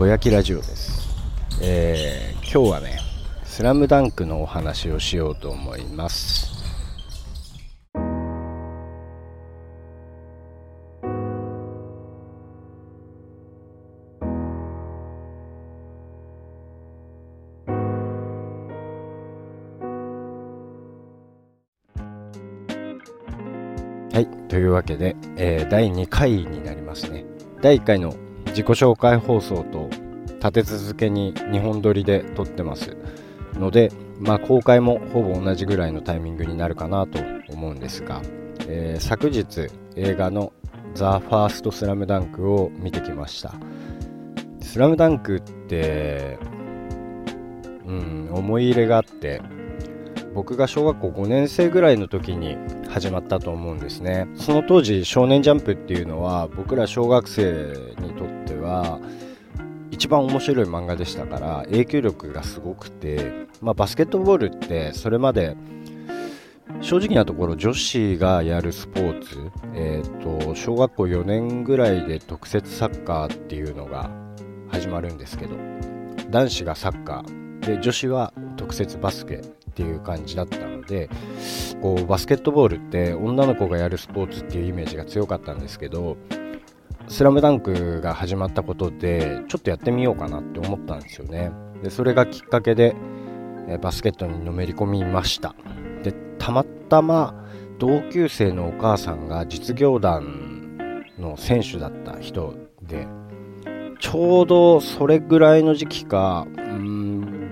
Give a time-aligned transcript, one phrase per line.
[0.00, 1.10] ぼやきラジオです、
[1.60, 2.96] えー、今日はね
[3.44, 6.48] 「スラムダンクのお話をしようと思います。
[24.14, 27.26] はいというわけで、えー、第2回になりますね。
[27.60, 28.14] 第1回の
[28.50, 29.88] 自己紹介放送と
[30.34, 32.96] 立て続けに2本撮りで撮ってます。
[33.54, 37.18] ので、まあ、公開もほぼ同じぐらいのタイミングになるかなと
[37.52, 38.22] 思うんですが、
[38.68, 40.52] えー、昨日映画の
[40.94, 43.54] 「ザ・ファーストスラムダンクを見てきました。
[44.60, 46.38] スラムダンクって
[47.86, 49.42] うん思い入れがあって
[50.34, 52.56] 僕が小学校5年生ぐらいの時に
[52.88, 54.28] 始まったと思うんですね。
[54.36, 59.00] その当時「少年ジャンプ」っていうのは僕ら小学生にとっては
[59.90, 65.56] 一番面白い漫画でしたから影響力がすごくて、まあ、バスケットボールってそれまで
[66.80, 74.10] 正直なところ女子がやるスポーツ、えーと、小学校4年ぐらいで特設サッカーっていうのが
[74.70, 75.56] 始まるんですけど
[76.30, 79.42] 男子がサッカーで女子は特設バスケ。
[79.70, 81.08] っていう感じだったので
[81.80, 86.16] こうバスケットボールって女の子がやるスポーツっていうイメージが強かったんですけど
[87.08, 91.50] 「スラムダンクが始まったことでちょっとやってみようかなって思ったんですよね。
[91.82, 92.94] でそれがきっかけで
[93.80, 95.54] バスケットにのめり込みました。
[96.02, 97.34] でたまたま
[97.78, 103.06] 同級生のお母さんが実業団の選手だった人で
[104.00, 106.99] ちょうどそれぐらいの時期かうん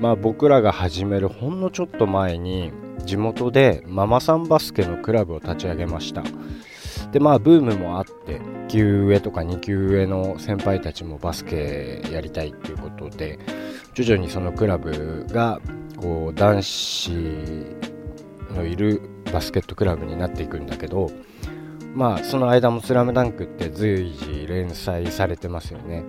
[0.01, 2.73] まあ、僕らが始めるほんのちょっと前に
[3.05, 6.23] 地元でママさんバスケのクラブを立ち上げました。
[7.13, 13.39] でまあブームもあって級上とか2級上の先輩たちもバスケやりたいっていうことで
[13.95, 15.61] 徐々にそのクラブが
[15.97, 17.11] こう男子
[18.55, 19.01] のいる
[19.33, 21.11] バスケットクラブになっていくんだけど
[21.95, 26.05] まあその間も「スラムダンクって随時連載されてますよね。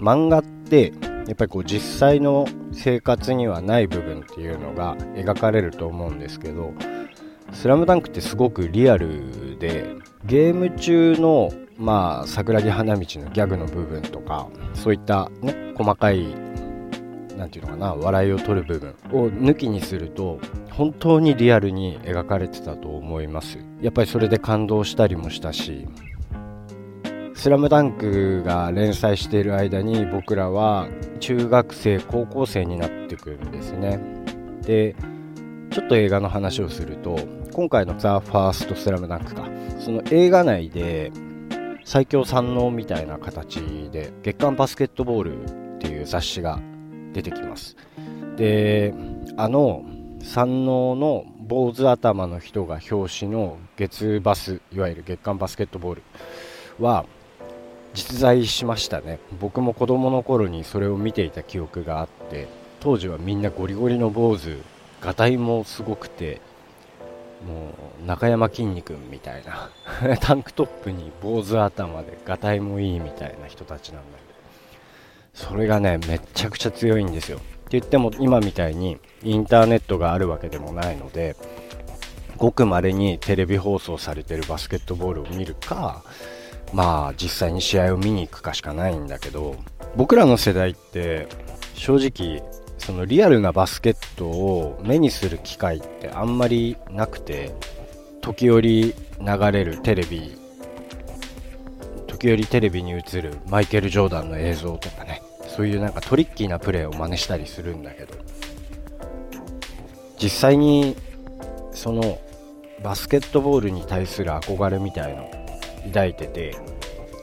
[0.00, 0.92] 漫画って
[1.26, 2.46] やっぱりこう実際の
[2.76, 6.72] 生活にはない部分っていうのが描かれると思うんですけど
[7.52, 16.34] 「スラムダンクってすごくリアルでゲーム中のまあ桜木花道のギャグの部分とかそういったね細かい
[17.36, 20.38] 何て言うのかな笑いを取る部分を抜きにすると
[20.70, 23.58] 本当にリアルに描かれてたと思います。
[23.80, 25.86] やっぱりそれで感動したりもしたし
[27.36, 30.88] スラムダンクが連載している間に僕らは
[31.20, 34.00] 中学生高校生になってくるんですね。
[34.62, 34.96] で
[35.70, 37.18] ちょっと映画の話をすると
[37.52, 39.46] 今回の「ザ・ファーストスラムダンクか。
[39.78, 41.12] その映画内で
[41.84, 43.60] 最強三能みたいな形
[43.92, 46.58] で月刊バスケットボールっていう雑誌が
[47.12, 47.76] 出てきます。
[48.36, 48.94] で
[49.36, 49.84] あの
[50.22, 56.02] 三能の坊主頭の人が表紙の月バスいわゆる月刊バスケットボール
[56.80, 57.04] は
[57.96, 59.18] 実在しましたね。
[59.40, 62.46] 僕も子供の頃にそれを見ていた記憶があって
[62.80, 64.58] 当時はみんなゴリゴリの坊主
[65.00, 66.42] がたいもすごくて
[67.46, 69.70] もう中山きんに君みたいな
[70.20, 74.18] タンクトップに坊主頭でがたいもいいみたいな人たちなんだ
[75.32, 77.38] けどそれがねめっちゃくちゃ強いんですよ。
[77.38, 81.34] って言っても今みたいにインターネットがあるわけでもないので
[82.36, 86.02] ごくまれにテレビ放送されてるバスケットボールを見るか
[86.72, 89.56] まあ実際に試合を見に行くかしかないんだけど
[89.96, 91.28] 僕らの世代って
[91.74, 92.42] 正直
[92.78, 97.54] そのリアルなバスケットを目にする機会ってあんまりなくて
[98.20, 100.36] 時折流れるテレビ
[102.06, 108.14] 時折テレビに映るマイケル・ジョーダンの映像とかねそういうなんかトリッキーなプレーを真似したりするんだけど
[110.20, 110.96] 実際に
[111.72, 112.18] その
[112.82, 115.45] バスケットボールに対する憧れみたいの
[115.86, 116.56] 抱いてて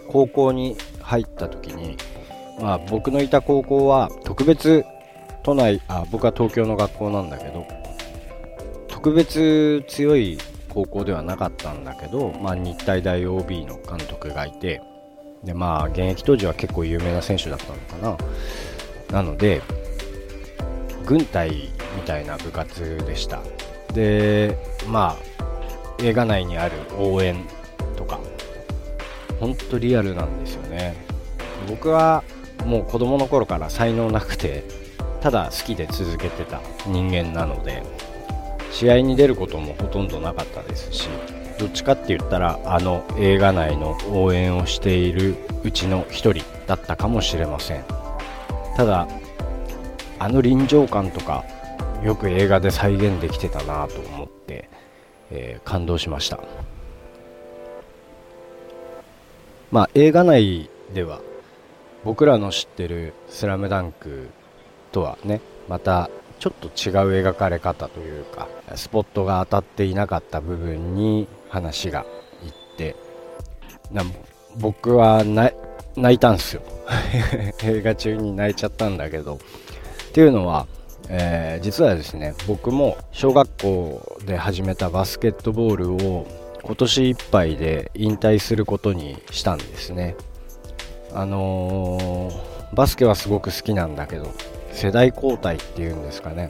[0.08, 1.98] 高校に入った時に、
[2.60, 4.86] まあ、僕のいた高校は特別
[5.44, 7.68] 都内あ僕は東京の学校なんだけど
[8.88, 10.38] 特別強い
[10.70, 14.82] 高校ではなかったんだけど、まあ、日体大 OB の監督がいて
[15.44, 18.18] でまあ現役当時は結構有名な選手だったのか
[19.12, 19.22] な。
[19.22, 19.62] なので
[21.06, 23.42] 軍隊みたいな部活でした。
[23.94, 25.34] でまあ
[26.02, 27.46] 映画内にある応援
[29.44, 30.96] 本当リアルなんですよね。
[31.68, 32.24] 僕は
[32.66, 34.64] もう子供の頃から才能なくて
[35.20, 37.84] ただ好きで続けてた人間なので
[38.72, 41.10] 試合に出ることもほとんどなかったですし
[41.60, 45.36] どっちかって言ったらあの映画内の応援をしている
[45.66, 47.84] うちの1人だったかもしれません。
[48.78, 49.10] ただ
[50.20, 51.44] あの臨場感とか
[52.02, 54.70] よく映画で再現できてたなと思って、
[55.32, 56.40] えー、感動しました。
[59.74, 61.20] まあ映画内では
[62.04, 64.30] 僕らの知ってる「スラムダンク
[64.92, 72.06] とはねまたちょっと違う描かれ方というかスポットが当たっていなかった部分に話が
[72.46, 72.96] いって
[73.92, 74.04] な
[74.58, 75.56] 僕は泣
[76.14, 76.62] いたんですよ。
[77.64, 79.36] 映画中に泣いちゃったんだけど。
[79.36, 80.68] っていうのは、
[81.10, 86.28] えー、実はですね僕も小学校で始めたバスケットボールを
[86.64, 90.16] 今年いっぱいで引退することにしたんですね。
[91.14, 94.34] あのー、バスケはすごく好きなんだけど
[94.72, 96.50] 世代交代っていうんですかね。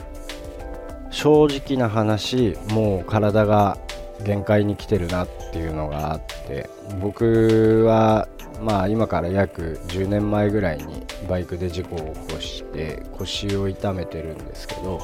[1.12, 3.78] 正直な話もう体が
[4.24, 6.70] 限界に来てるなっていうのがあって
[7.02, 8.28] 僕は
[8.62, 15.00] まあ今から約10年前ぐらいにバイクで事故を起こして腰を痛めてるんですけど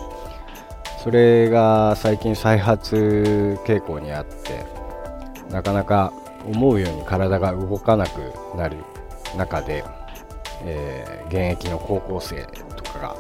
[1.04, 4.79] それが最近再発傾向にあって
[5.50, 6.14] なかなか
[6.46, 8.78] 思うように体が動かなくなる
[9.38, 9.84] 中で、
[10.64, 13.16] えー、現役の高校生とかが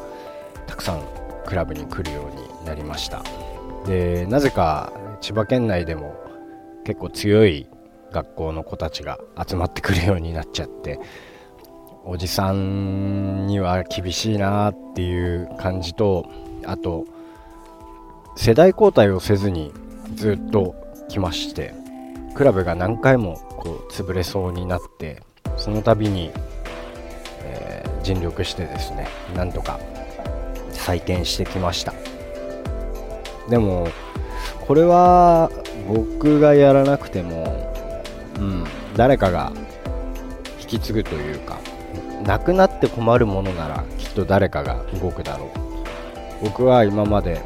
[0.67, 1.01] たくさん
[1.45, 3.23] クラブに来るようになりました。
[3.85, 6.15] でなぜか千葉県内でも
[6.85, 7.67] 結構強い
[8.11, 10.99] 学校の子たちが集まってくるようになっちゃって
[12.03, 16.25] おじさんには厳しいなっていう感じと
[16.65, 17.05] あと
[18.35, 19.71] 世代交代をせずに
[20.15, 20.75] ずっと
[21.09, 21.73] 来まして
[22.39, 25.21] クラブが何回もこう潰れそうになって
[25.57, 26.31] その度に、
[27.43, 29.77] えー、尽力してですねなんとか
[30.71, 31.93] 再建してきました。
[33.49, 33.89] でも
[34.65, 35.51] これは
[35.85, 37.73] 僕がやらなくても、
[38.37, 38.63] うん、
[38.95, 39.51] 誰かが
[40.61, 41.59] 引き継ぐというか
[42.23, 45.49] なくなって困るものならきっと誰かが動くだろう。
[46.45, 47.41] 僕は今まで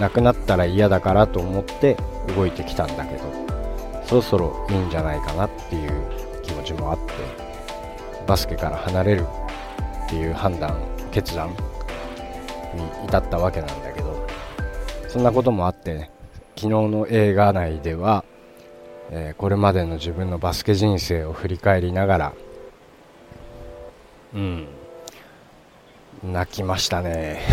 [0.00, 1.96] なくなったら嫌だからと思って
[2.34, 3.51] 動いてきたんだけど。
[4.12, 5.90] そろそろいいんじゃないかなっていう
[6.42, 7.14] 気持ちもあって
[8.26, 9.26] バスケから離れる
[10.06, 10.76] っていう判断
[11.10, 11.56] 決断に
[13.06, 14.28] 至ったわけなんだけど
[15.08, 16.10] そんなこともあって、ね、
[16.56, 18.26] 昨日の映画内では、
[19.10, 22.34] えー、これまでの自分のバスケ人生を振り返りながら
[24.34, 24.66] うん
[26.22, 27.40] 泣きましたね。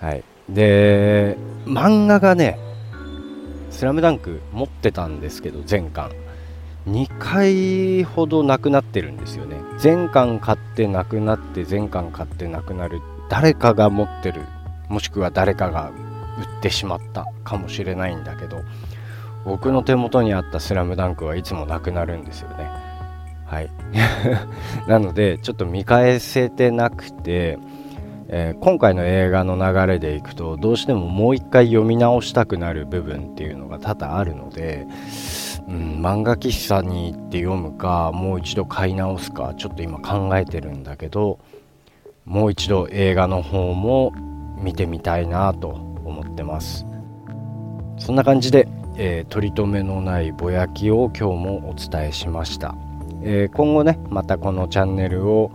[0.00, 0.24] はい。
[0.48, 1.36] で
[1.66, 2.58] 漫画がね
[3.76, 6.10] 「スラムダンク持ってたんですけど全巻。
[6.88, 9.56] 2回ほどなくなってるんですよね。
[9.78, 13.02] 全巻買ってなくなって全巻買ってなくなる。
[13.28, 14.42] 誰かが持ってる。
[14.88, 15.90] もしくは誰かが
[16.38, 18.62] 売ってしまったかもしれないんだけど
[19.44, 22.70] 僕の手元にあった「スラムダンクはいつもなくなるんですよね。
[23.44, 23.70] はい。
[24.88, 27.58] なのでちょっと見返せてなくて、
[28.28, 34.86] えー、今回の映画の流れでいくとどうしてももう一回読み直したくなる部分っていうのが多々あるので、
[35.68, 41.38] うん、漫画喫茶に行って読むかもう一度買い直すかちょっと今考えてるんだけど
[42.24, 44.12] もう一度映画の方も
[44.58, 46.86] 見てみたいなと思ってます。
[47.98, 52.74] そんな感じで、えー、取り留めのないぼやきを今日もお伝えしました、
[53.22, 55.50] えー、今後ねまたこのチャンネルを、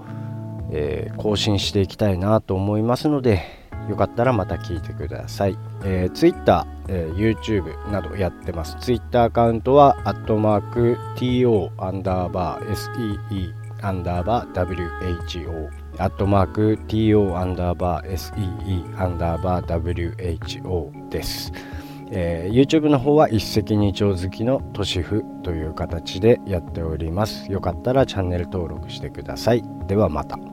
[0.71, 3.41] えー、更新していきたいなと思いますので
[3.89, 8.77] よかったらまた聞いてください、えー、Twitter、えー、YouTube などやってます。
[8.79, 21.51] Twitter アカウントはアットマーク TO アンダーバー SEE アンダーバー WHO アットマーク TO アンダーバー SEE アンダーバー WHO です、
[22.11, 27.51] えー、YouTube の方は一石二鳥好きの都市府という形でやっております。
[27.51, 29.63] よかったらチャンネル登録してください。
[29.87, 30.50] ではまた。